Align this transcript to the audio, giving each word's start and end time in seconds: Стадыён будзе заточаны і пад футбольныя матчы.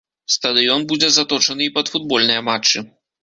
Стадыён 0.35 0.85
будзе 0.91 1.09
заточаны 1.17 1.67
і 1.67 1.73
пад 1.77 1.93
футбольныя 1.93 2.41
матчы. 2.49 2.83